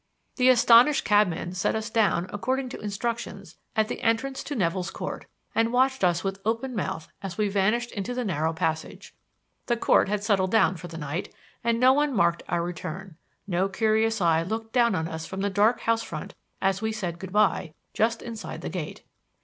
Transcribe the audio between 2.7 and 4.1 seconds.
instructions, at the